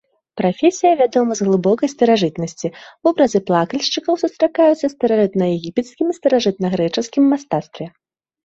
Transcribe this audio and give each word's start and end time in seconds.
Прафесія 0.39 0.93
вядомая 1.01 1.35
з 1.39 1.45
глыбокай 1.49 1.89
старажытнасці, 1.95 2.67
вобразы 3.07 3.39
плакальшчыкаў 3.49 4.13
сустракаюцца 4.23 4.73
ў 4.85 4.91
старажытнаегіпецкім 4.95 6.07
і 6.15 6.17
старажытнагрэчаскім 6.21 7.23
мастацтве. 7.37 7.85